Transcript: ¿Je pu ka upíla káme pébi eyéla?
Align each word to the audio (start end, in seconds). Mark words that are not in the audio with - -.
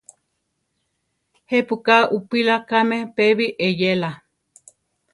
¿Je 1.49 1.57
pu 1.67 1.75
ka 1.85 1.97
upíla 2.17 2.55
káme 2.69 2.97
pébi 3.15 3.45
eyéla? 3.67 4.11